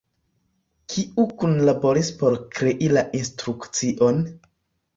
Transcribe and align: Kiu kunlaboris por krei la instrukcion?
Kiu 0.93 1.25
kunlaboris 1.43 2.11
por 2.23 2.39
krei 2.57 2.91
la 2.97 3.07
instrukcion? 3.23 4.23